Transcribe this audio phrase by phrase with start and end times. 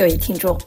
[0.00, 0.58] 各位听众，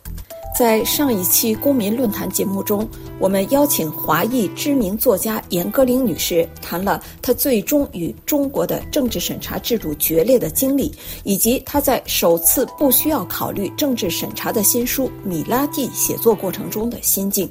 [0.56, 2.88] 在上一期公民论坛节目中，
[3.18, 17.50] 我们邀请华裔知名作家严歌苓女士谈了她最终与中国的政治审查制度决裂的经历，以及她在首次不需要考虑政治审查的新书《米拉蒂》写作过程中的心境。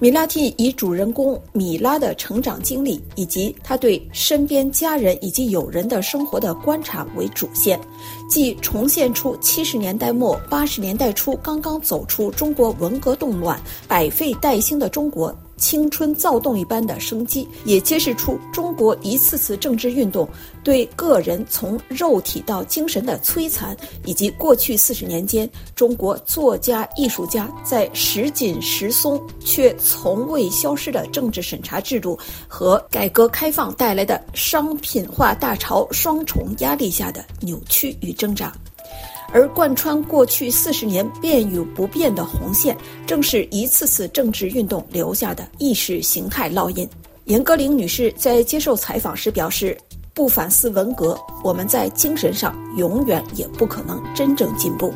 [0.00, 7.80] 米拉蒂以主人公米拉的成长经历，以及他对身边家人以及友人的生活的观察为主线，
[8.30, 15.36] 既重现出七十年代末八十年代初刚刚走出中国文革动乱、百废待兴的中国。
[15.58, 20.26] 青春躁动一般的生机，也揭示出中国一次次政治运动
[20.64, 38.52] 对个人从肉体到精神的摧残，以及过去四十年间中国作家艺术家在时紧时松却从未消失的政治审查制度和改革开放带来的商品化大潮双重压力下的扭曲与挣扎。
[39.32, 42.76] 而贯穿过去四十年变与不变的红线，
[43.06, 46.88] 正是一次次政治运动留下的意识形态烙印。
[47.24, 49.76] 严歌苓女士在接受采访时表示
[50.14, 54.92] ：“不反思文革，我们在精神上永远也不可能真正进步。”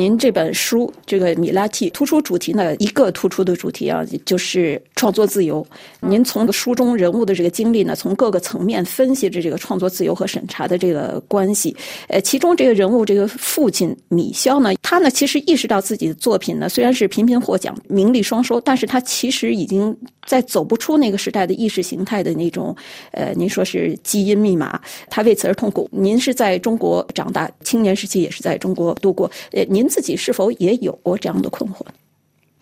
[0.00, 5.66] 您这本书这个米拉蒂突出主题呢，一个突出的主题啊，就是创作自由。
[6.00, 11.76] 您从书中人物的这个经历呢，从各个层面分析着这个创作自由和审查的这个关系。
[12.08, 22.74] 呃，其中这个人物这个父亲米肖呢，他呢其实意识到自己的作品呢虽然是频频获奖、名利双收，但是他其实已经在走不出那个时代的意识形态的那种
[23.10, 25.86] 呃，您说是基因密码，他为此而痛苦。
[25.92, 29.89] 您是在中国长大，青年时期也是在中国度过，呃，您。
[29.90, 31.84] 自己是否也有过这样的困惑？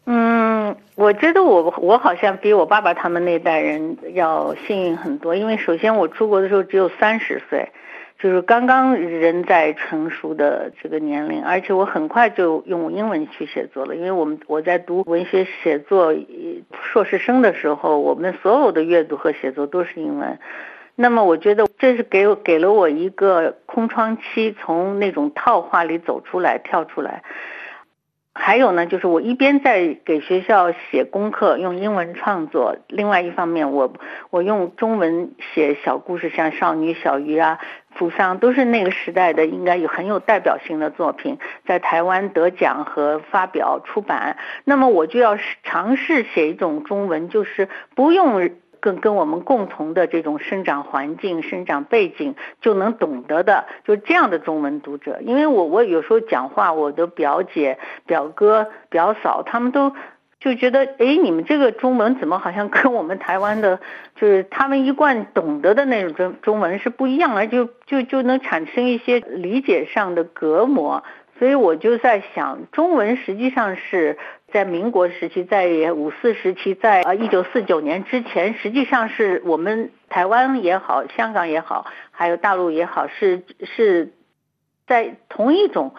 [0.07, 7.69] 嗯，我觉得我我好像比我爸爸他们那代人要幸运很多，因为首先我出国的时候只有三十岁，
[8.19, 16.15] 就是刚刚人在成熟的这个年龄，而且我很快就用英文去写作了，因为我们我在读文学写作
[16.73, 20.39] 硕士生的时候，我们所有的阅读和写作都是英文。
[21.01, 27.23] 那么我觉得这是给我给了我一个空窗期，从那种套话里走出来，跳出来。
[28.35, 33.93] 还有呢，就是我一边在给学校写功课，用英文创作；另外一方面，我
[34.31, 37.61] 我用中文写小故事，像《少女小鱼》啊，
[37.97, 44.37] 《扶桑》都是那个时代的，应该有很有代表性的作品，在台湾得奖和发表出版。
[44.65, 48.51] 那么我就要尝试写一种中文，就是不用。
[48.81, 55.19] 跟跟我们共同的这种生长环境、生长背景就能懂得的，就这样的中文读者。
[55.23, 59.93] 因为我我有时候讲话，我的表姐、表哥、表嫂他们都
[60.41, 63.81] 就觉得，哎，你们这个中文怎么好像 跟我们台湾的，
[64.15, 71.03] 就是他们一贯懂得的那种中中文是不一样，而就就就能产生一些理解上的隔膜。
[71.39, 74.19] 所以我就在想，中文实际上是
[74.51, 84.13] 在民国时期，在五四时期，在呃一九四九年之前，实际上是我们台湾也好，香港也好，还有大陆也好，是是
[84.87, 85.95] 在同一种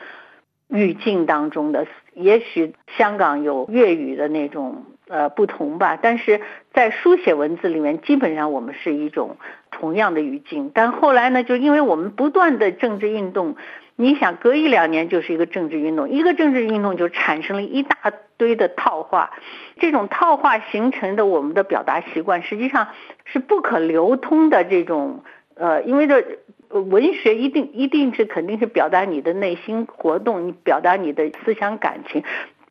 [0.68, 1.86] 语境当中的。
[2.16, 6.42] 也许香港有粤语的那种呃不同吧，但是
[6.74, 9.38] 在书写文字里面，基本上我们是一种
[9.70, 10.72] 同样的语境。
[10.74, 13.56] 但后来呢，就因为我们不断的政治运动。
[13.96, 17.98] 你想隔一两年就是一个政治运动，一个政治运动就产生了一大
[18.40, 19.30] 堆的套话，
[19.78, 22.88] 这种套话形成的我们的表达习惯实际上
[23.26, 24.64] 是不可流通的。
[24.64, 25.24] 这种
[25.54, 26.40] 呃，因为这
[26.70, 32.24] 文学一定一定是肯定是表达你的内心活动，你表达你的思想感情，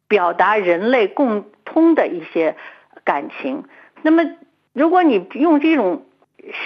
[0.08, 2.56] 表达人类共通的一些
[3.04, 3.62] 感情。
[4.02, 4.24] 那么
[4.72, 6.02] 如果你用这种。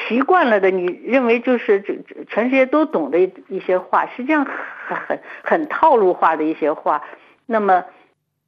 [0.08, 1.98] 习惯了的，你认为就是这
[2.28, 7.02] 全世界都懂的一些话，实际上很很很套路化的一些话，
[7.46, 7.82] 那么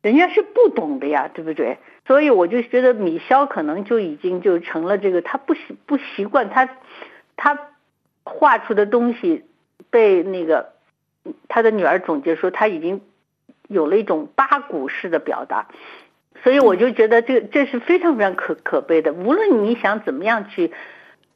[0.05, 1.79] 人家是不懂的呀，对不对？
[2.07, 6.69] 所以我就觉得米肖可能就已经就成了这个，他不习不习惯他
[7.37, 7.59] 他
[8.23, 9.45] 画出的东西
[9.89, 10.75] 被那个
[11.49, 13.01] 他的女儿总结说他已经
[13.67, 15.67] 有了一种八股式的表达，
[16.43, 19.13] 所以我就觉得这这是非常非常可可悲的。
[19.13, 20.71] 无论你想怎么样去。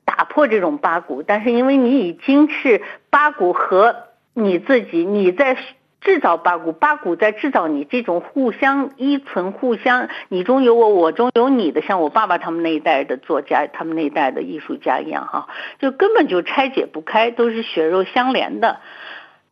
[0.05, 2.81] 打破这种八股，但是因为你已经是
[3.11, 3.94] 八股和
[4.32, 5.55] 你自己，你在
[6.00, 15.49] 制造八股，八股在制造你，这种互相依存、互相你中有我，我中有你的，像我爸爸他们那一代的作家，他们那一代的艺术家一样，哈，
[15.81, 18.79] 就根本就拆解不开，都是血肉相连的。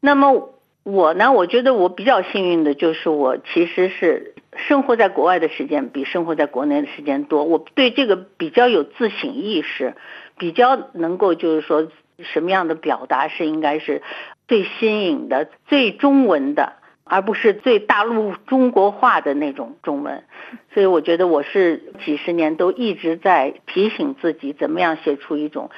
[0.01, 0.51] 那么
[0.85, 9.97] 我呢，我觉得我比较幸运的就是我其实是生活在国外的时间比生活在国内的时间多，我对这个比较有自省意识，
[10.39, 14.03] 比较能够就是说什么样的表达是应该是
[14.49, 16.75] 最新颖的、最中文的，
[17.05, 20.25] 而不是最大陆中国化的那种中文。
[20.73, 25.71] 所以我觉得我是几十年都一直在提醒自己，怎么样写出一种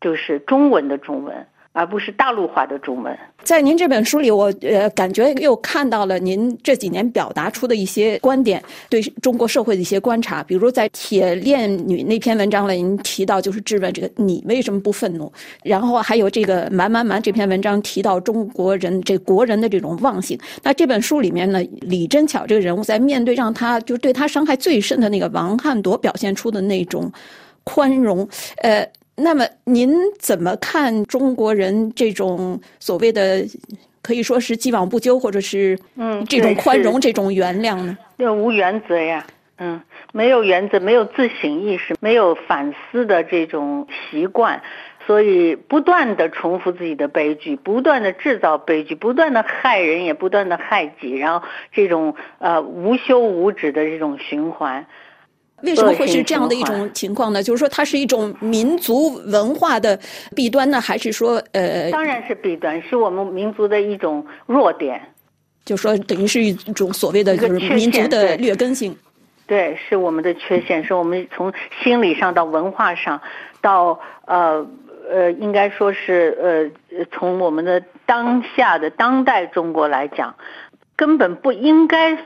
[0.00, 1.46] 就是中文的中文。
[1.72, 3.16] 而不是大陆化的中文。
[3.42, 10.42] 在您这本书里，我呃感觉又看到了您这几年表达出的一些观点，对中国社会的一些观察。
[10.44, 15.32] 比如在《铁链女》那篇文章里，您提到就是质问这个你为什么不愤怒？
[15.64, 20.38] 然后还有这个“蛮蛮蛮”这篇文章提到中国人这国人的这种忘性。
[20.62, 27.10] 那这本书里面呢，李真巧这个人物在面对让他就是对他伤害最深的那个王汉铎表现出的那种
[27.64, 28.28] 宽容，
[28.58, 28.86] 呃。
[29.22, 33.44] 那么您怎么看中国人这种所谓的
[34.02, 37.96] 可以说是既往不咎，或者是嗯这种宽容、这种原谅呢？
[38.16, 39.24] 要无原则呀，
[39.58, 39.80] 嗯，
[40.12, 44.60] 没有原则，没有自省意识，没有反思的这种习惯，
[45.06, 54.86] 所以不断的重复自己的悲剧，不断的制造悲剧，不断的害人，也不断的害己，然后这种呃无休无止的这种循环。
[55.62, 57.42] 为什么会是这样的一种情况呢？
[57.42, 59.98] 就是说，它是一种民族文化的
[60.34, 65.00] 弊端呢，还是说，呃，当然是弊端，是我们民族的一种弱点。
[65.64, 68.96] 就说等于是一种所谓的就是民族的劣根性。
[69.46, 73.20] 对，是我们的缺陷，是我们从心理上到文化上，
[73.60, 74.66] 到呃
[75.08, 80.34] 呃，应该说是呃，从我们的当下的当代中国来讲，
[80.96, 82.18] 根本不应该。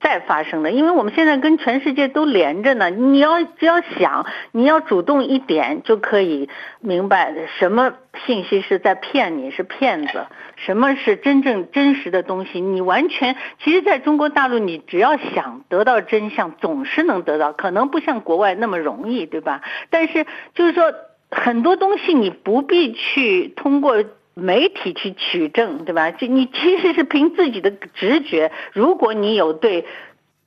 [0.00, 2.88] 再发生的，因为我们现在跟全世界都连着呢。
[2.88, 6.48] 你要只要想，你要主动一点，就可以
[6.80, 7.92] 明白什么
[8.26, 10.20] 信息是在骗你，是骗子；
[10.56, 12.62] 什么是真正真实的东西。
[12.62, 19.60] 你完全，其实在中国大陆，你只要想得到真相，总是能得到，可能不像国外那么容易，对吧？
[19.90, 20.24] 但是
[20.54, 20.94] 就是说，
[21.30, 24.02] 很多东西你不必去通过。
[24.34, 26.10] 媒体去取证，对吧？
[26.10, 28.52] 就你其实是凭自己的直觉。
[28.72, 29.84] 如果你有对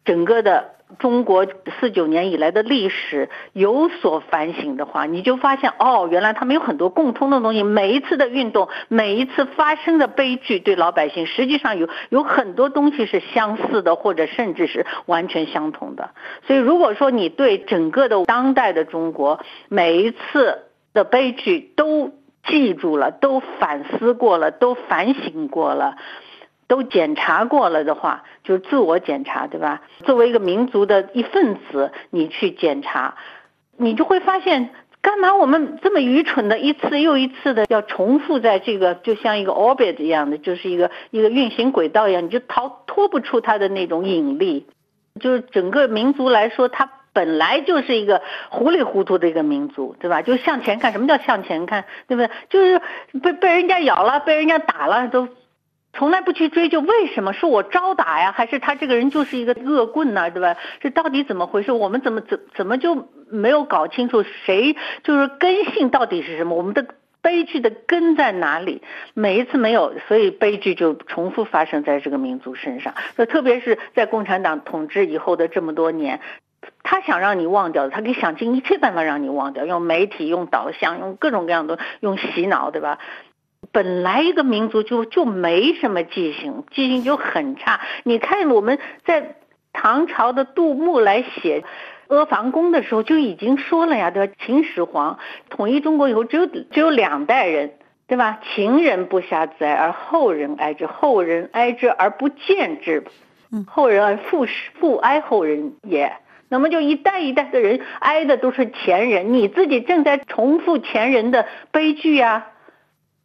[0.06, 1.48] 整个的中国
[1.80, 7.64] 四九年以来的历史有所反省的话，你就发现哦，原来他们有很多共通的东西。
[7.64, 16.12] 每一次的运动，每一次发生的悲剧，对老百姓实际上有有很多东西是相似的，或者甚至是完全相同的。
[16.46, 19.40] 所以，如果说你对整个的当代的中国
[19.70, 20.60] 每一次
[20.94, 22.12] 的悲剧都
[22.46, 25.96] 记住了，都反思过了，都反省过了，
[26.68, 29.82] 都检查过了的话，就是自我检查，对吧？
[30.04, 33.16] 作为一个民族的一份子，你去检查，
[33.78, 34.70] 你就会发现，
[35.02, 44.68] 干嘛我们这么愚蠢的，一次又一次的要重复在这个，就像一个 orbit 一样的，就是一个一个运行轨道一样，你就逃脱不出它的那种引力。
[45.20, 46.90] 就是整个民族来说，它。
[47.14, 50.22] 本来就是一个糊里糊涂的一个民族，对吧？
[50.24, 51.86] 就向前看，什么叫向前看？
[52.08, 52.30] 对不对？
[52.50, 52.82] 就是
[53.22, 55.30] 被被人家咬了，被人家打了，都
[55.94, 60.32] 从来不去追究为什么是我招打呀，还是他这个人就是一个恶棍呢？
[60.32, 60.58] 对吧？
[60.82, 61.72] 这到底怎么回事？
[61.72, 66.56] 我们怎么怎怎么就没有搞清楚谁就是根性到底是什么？
[66.56, 66.84] 我们的
[67.22, 68.82] 悲剧的根在哪里？
[69.14, 72.96] 每一次没有，所以悲剧就重复发生在这个民族身上。
[73.16, 76.20] 那特别是在共产党统治以后的这么多年。
[76.84, 83.00] 他想让你忘掉的，他可以想尽一切办法让你忘掉，用媒体、用导向、用各种各样的、用洗脑，对吧？
[83.72, 87.80] 本来一个民族就就没什么记性，记性就很差。
[88.04, 89.38] 你看我们在
[89.72, 91.64] 唐朝的杜牧来写
[92.16, 94.34] 《阿房宫》的时候就已经说了呀，对吧？
[94.46, 95.18] 秦始皇
[95.50, 97.72] 统一中国以后，只有只有两代人，
[98.06, 98.40] 对吧？
[98.54, 103.06] 秦人不暇自哀，而后人哀之；后人哀之而不见之，
[103.66, 104.46] 后人而复
[104.80, 106.12] 复哀后人也。
[106.54, 112.48] 那么就一代一代的人挨的都是前人，你自己正在重复前人的悲剧啊？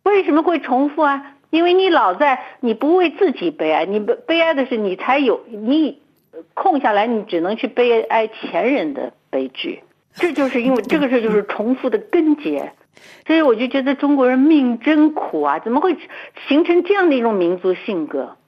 [0.03, 1.35] 为什么会重复啊？
[1.51, 6.01] 因为你老在你不为自己悲哀，你悲悲哀的是你才有你
[6.55, 9.83] 空下来，你只能去悲哀前人的悲剧。
[10.15, 12.73] 这就是因为这个事就是重复的根结，
[13.27, 15.59] 所以我就觉得中国人命真苦啊！
[15.59, 15.95] 怎么会
[16.49, 18.39] 形成这样的一种民族性格？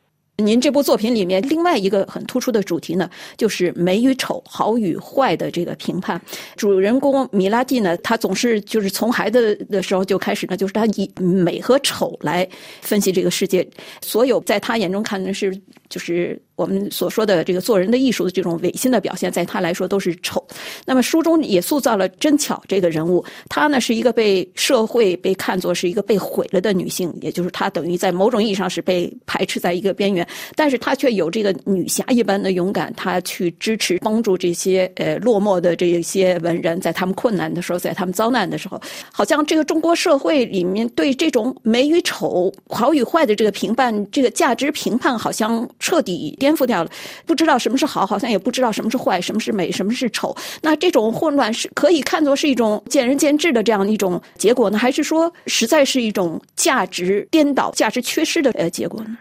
[0.40, 6.20] 您这部作品里面另外一个很突出的主题呢，就是美与丑、好与坏的这个评判。
[6.56, 12.49] 主人公米拉蒂呢，他总是就是从孩子的时候就开始呢，就是他以美和丑来
[12.80, 13.66] 分析这个世界。
[14.00, 15.56] 所有在他眼中看的是
[15.88, 20.46] 就是我们所说的这个做人的艺术的这种违心的表现，在他来说都是丑。
[20.84, 38.78] 那么书中也塑造了真巧这个人物，她呢是一个被社会被看作是一个被毁了的女性，也就是她等于在某种意义上是被排斥在一个边缘，但是她却有这个女侠一般的勇敢，她去支持帮助这些呃落寞的这些文人，在他们困难的时候，在他们遭难的时候，
[39.10, 46.90] 好像这个中国社会里面对这种美与丑、好与坏的这个评判，这个价值评判好像彻底颠颠覆掉了，
[47.25, 50.35] 不知道什么是好，好像也不知道什么是坏，什么是美，什么是丑。
[50.62, 59.16] 那这种混乱是可以看作是一种见仁见智的这样一种结果呢，还是说实在是一种价值颠倒、价值缺失的呃结果呢？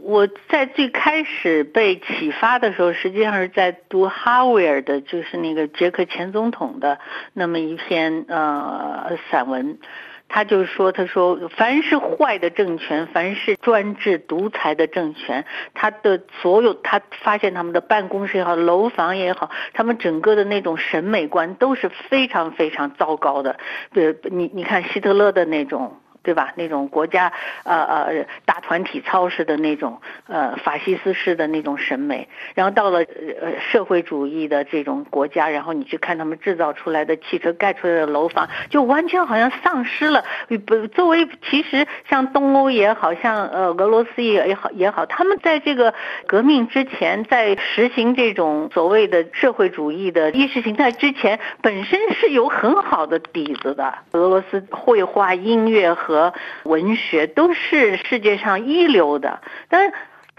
[0.00, 6.98] 我在最开始被启发的时候，实际上是在读哈维尔的，就是那个捷克前总统的
[7.34, 9.78] 那么一篇呃散文。
[10.28, 23.58] 他就说：“他说，凡是坏的政权，凡是专制独裁的政权，他的所有，他发现他们的办公室也好，楼房也好，他们整个的那种审美观都是非常非常糟糕的。
[23.92, 26.52] 对你你看希特勒的那种。”对吧？
[26.56, 27.30] 那种国家
[27.64, 33.00] 呃呃大团体操式的那种呃法西斯式的那种审美，然后到了
[33.40, 40.24] 呃社会主义的这种国家，然后你去看他们制造出来的汽车、盖出来的楼房，就完全好像丧失了。
[40.66, 45.92] 不，作为其实像东欧也好像呃俄罗斯也也好也好，他们在这个
[46.26, 53.92] 革命之前，在实行这种所谓的社会主义的意识形态之前，本身是有很好的底子的。
[54.12, 59.92] 俄罗斯绘画、音乐和和文学都是世界上一流的，但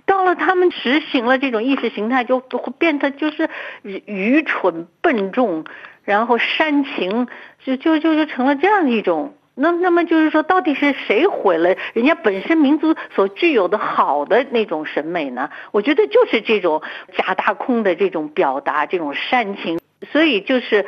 [0.05, 3.49] 到了他们实行了这种意识形态，就会变得就是
[3.83, 5.65] 愚蠢、笨重，
[6.05, 7.27] 然后煽情，
[7.65, 9.35] 就就就就成了这样一种。
[9.53, 15.49] 那那么就是说，到底是谁毁了人家本身民族所具有的好的那种审美呢？
[15.71, 16.81] 我觉得就是这种
[17.17, 19.77] 假大空的这种表达，这种煽情，
[20.13, 20.85] 所以就是。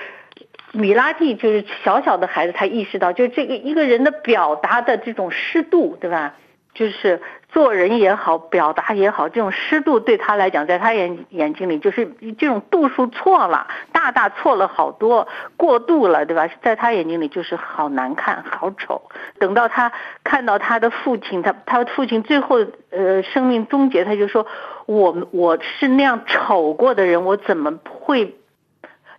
[0.78, 6.36] 米拉蒂就是小小的孩子，他意识到，就这个一个人的表达的这种湿度，对吧？
[6.76, 7.20] 就是
[7.50, 12.06] 做人也好，表达也好，这种湿度对他来讲，在他眼眼睛里，就是
[12.38, 16.48] 这种度数错了，大大错了好多，过度了，对吧？
[16.62, 19.02] 在他眼睛里就是好难看，好丑。
[19.40, 19.92] 等到他
[20.24, 22.58] 看到他的父亲，他他父亲最后
[22.92, 24.46] 呃生命终结，他就说：
[24.86, 28.36] 我我是那样丑过的人，我怎么会？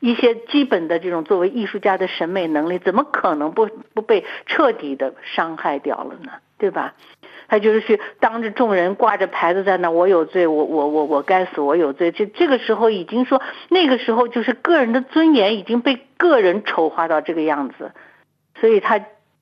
[0.00, 6.32] 一些基本的这种作为艺术家的审美能力，怎么可能不不被彻底的伤害掉了呢？
[6.56, 6.94] 对吧？
[7.48, 12.10] 他就是去当着众人挂着牌子在那，我有罪，我我我我该死，我有罪。
[12.12, 17.92] 这这个时候已经说，那个时候就是个人的尊严已经被个人丑化到这个样子，
[18.60, 19.00] 所以他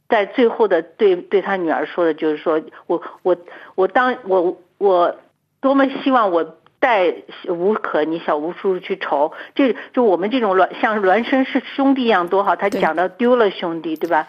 [0.08, 3.36] 在最后的对对他女儿说的就是说我我
[3.74, 5.16] 我当我我
[5.60, 6.56] 多么希望我。
[6.78, 7.14] 带
[7.48, 12.54] 吴可，你小吴叔叔去愁，这就我们这种孪像孪生是兄弟一样多好。
[12.56, 14.28] 他讲到丢了兄弟，对吧？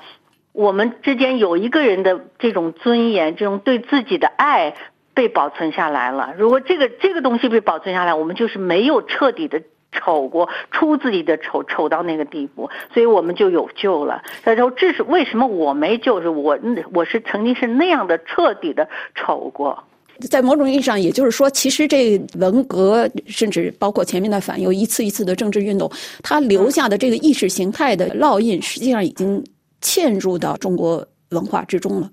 [0.54, 4.74] 我们之间有一个人的这种尊严，这种对自己的爱
[5.13, 6.34] 被保存下来了。
[6.36, 9.62] 如果这个这个东西被保存下来，我们就是没有彻底的
[9.92, 14.24] 丑过，出自己的丑丑到那个地步，所以我们就有救了。
[14.44, 16.22] 他说这是为什么我没救？
[16.22, 16.58] 是我
[16.92, 19.84] 我是曾经是那样的彻底的丑过。
[20.29, 25.91] 在某种意义上，也就是说，其实这文革，甚至包括前面的反右，一次一次的政治运动，
[26.24, 29.43] 它留下的这个意识形态的烙印，实际上已经
[29.81, 32.09] 嵌入到中国文化之中了。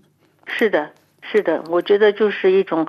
[0.46, 0.90] 是的，
[1.23, 2.87] 是的，我觉得就是一种，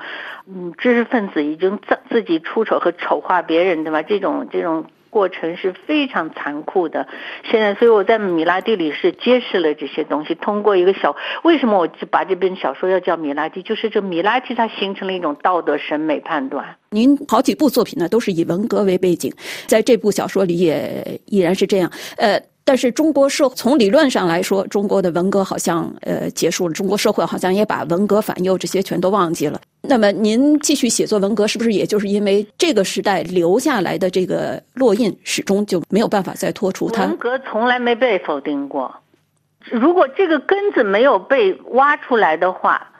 [0.47, 4.01] 嗯，知识分子已经自自己出丑和丑化别人，对吧？
[4.01, 4.85] 这种这种。
[5.15, 7.07] 过程是非常残酷的。
[7.49, 10.35] 现在，所以我在米拉蒂里是揭示了这些东西。
[10.35, 13.63] 通过一个小，为什么我就把这本小说要叫米拉蒂？
[13.63, 16.75] 就是这米拉蒂它形成了一种道德审美判断。
[16.89, 19.31] 您好几部作品呢，都是以文革为背景，
[19.67, 21.89] 在这部小说里也依然是这样。
[22.17, 22.37] 呃。
[22.67, 29.61] 但是中国社从理论上来说，中国的文革好像呃结束了，中国社会好像也把文革反右这些全都忘记了。
[29.83, 37.03] 那么您继续写作文革，是不是也就是因为这个时代留下来的这个烙印，始终就没有办法再脱除它？
[37.03, 38.91] 文革从来没被否定过，
[39.69, 42.91] 如果这个根子没有被挖出来的话。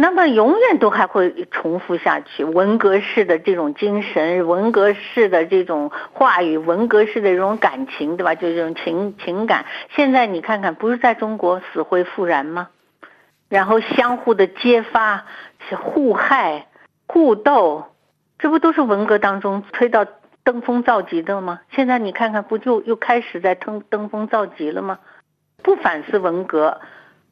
[0.00, 8.36] 那么永远都还会重复下去，文革式的这种精神，文革式的这种话语，文革式的这种感情，对吧？
[8.36, 12.68] 就这种情情感，现在你看看，不是在中国死灰复燃吗？
[13.48, 15.24] 然后相互的揭发、
[15.76, 16.68] 互害、
[17.08, 17.86] 互斗，
[18.38, 20.06] 这不都是文革当中推到
[20.44, 21.58] 登峰造极的吗？
[21.72, 25.00] 现在你看看，不就又开始在登登峰造极了吗？
[25.60, 26.80] 不反思文革。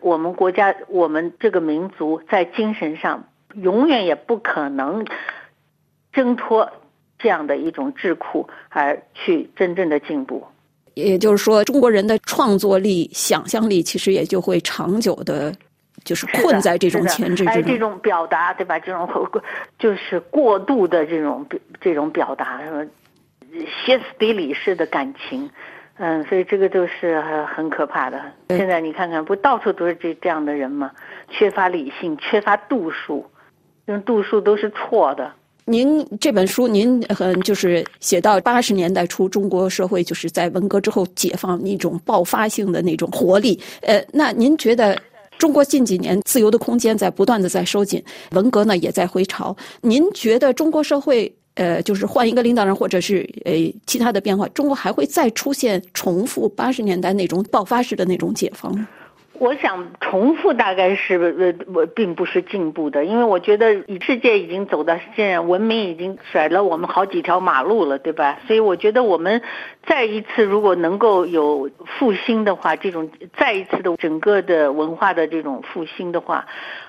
[0.01, 3.25] 我们国家，我们这个民族在精神上
[3.55, 5.05] 永远也不可能
[6.13, 6.71] 挣脱
[7.19, 10.47] 这样的一种桎梏，而去真正的进步。
[10.95, 15.55] 也就是说，中国人的创作力、想象力，其实也就会长久的，
[16.05, 17.65] 就是困在这种前置之中。
[17.65, 18.79] 这种表达，对吧？
[18.79, 19.07] 这种
[19.79, 21.47] 就是过度的这种
[21.83, 22.87] 这种表达，什么
[23.85, 25.51] 歇斯底里式的感情，
[25.99, 27.21] 嗯，所以这个都是
[27.55, 28.21] 很可怕的。
[28.51, 30.91] 现在你看看，不到处都是这这样的人吗？
[31.31, 33.25] 缺乏理性，缺乏度数，
[33.87, 35.33] 这种度数都是错的。
[35.65, 43.59] 您这本书，您很就是写到八十年代初，中国社会就是在文革之后解放一种爆发性的那种活力。
[43.81, 44.97] 呃，那您觉得
[45.39, 48.01] 中国近几年自由的空间在不断的在收紧，
[48.31, 49.57] 文革呢也在回潮。
[49.81, 53.53] 您觉得中国社会呃，就是换一个领导人或者是呃
[53.87, 58.87] 其他的变化，中国还会再出现重复八十年代那种爆发式的那种解放吗？
[59.39, 68.39] 我想重复大概是呃我并不是进步的，因为我觉得世界已经走到现在，文明已经甩了我们好几条马路了，对吧？
[68.47, 69.43] 所以我觉得我们
[69.87, 76.47] 再一次如果能够有复兴的话，这种再一次的整个的文化的这种复兴的话，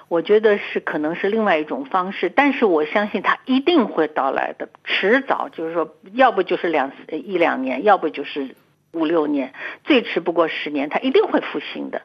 [0.09, 8.55] 我觉得是可能是另外一种方式，但是我相信它一定会到来的，迟早就是说，要不就是两一两年，要不就是
[8.93, 12.01] 五六年，最迟不过十年，它一定会复兴的。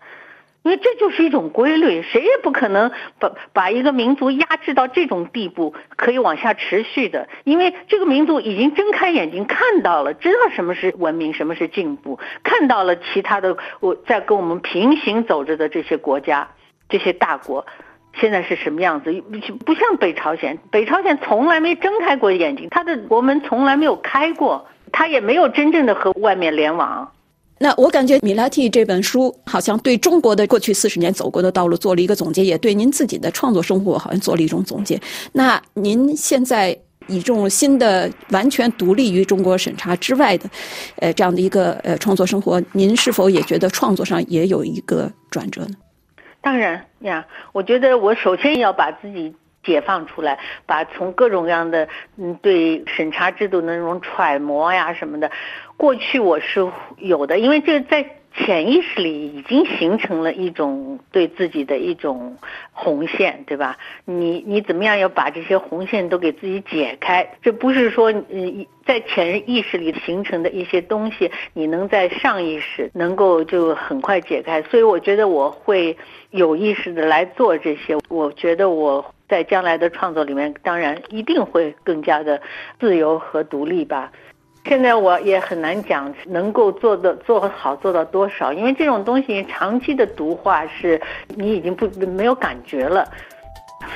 [0.65, 7.29] 因为这就是一种规律，谁也不可能把把一个民族压制到这种地步，可以往下持续的。
[7.43, 16.49] 因为这个民族已经睁开眼睛看到了，知道什么是文明，什么是进步，看到了其他的我在跟我们平行走着的这些国家，
[16.89, 17.67] 这些大国
[18.21, 19.13] 现在是什么样子？
[19.65, 27.11] 不像北朝鲜，北朝鲜从来没睁开过眼睛，他的国门从来没有开过，他也没有真正的和外面联网。
[27.59, 35.01] 那我感觉米拉蒂这本书好像对中国的过去四十年走过的道路做了一个总结，也对您自己的创作生活好像做了一种总结。
[35.33, 36.77] 那您现在
[37.07, 40.51] 以这种新的、完全独立于中国审查之外的，
[40.97, 45.75] 呃，这样的一个呃创作生活，您是否也觉得创作上也有一个转折呢？
[46.43, 49.35] 当然呀，我觉得我首先要把自己。
[49.65, 55.31] 解放出来，把从各种各样的嗯对审查制度的那种揣摩呀什么的，
[55.77, 62.37] 过去我是有的，因为这在潜意识里已经形成了一种对自己的一种
[62.73, 63.77] 红线，对吧？
[64.05, 67.29] 你你怎么样要把这些红线都给自己解开？
[67.43, 74.63] 这不是说嗯在潜意识里形成的一些东西，你能在上意识能够就很快解开。
[74.63, 75.97] 所以我觉得我会
[76.31, 77.97] 有意识的来做这些。
[78.09, 79.05] 我觉得我。
[79.29, 82.43] 在将来的创作里面，当然一定会更加的
[82.79, 84.13] 自由和独立吧。
[84.65, 93.07] 现在我也很难讲能够做的做好做到多少，因为这种东西长期的读画是你已经不没有感觉了。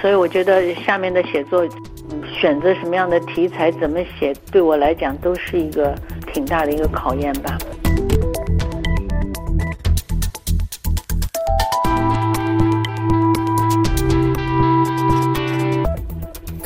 [0.00, 1.64] 所以我觉得下面的写作，
[2.28, 5.94] 选择什么样的题材，怎么写，对我来讲都是一个
[6.32, 7.56] 挺大的一个考验吧。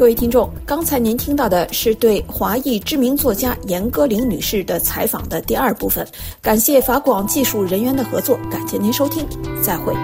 [0.00, 6.08] 各位听众，刚才您听到的是对华裔知名作家严歌苓女士的采访的第二部分。
[6.40, 9.26] 感谢法广技术人员的合作，感谢您收听，
[9.62, 9.94] 再会。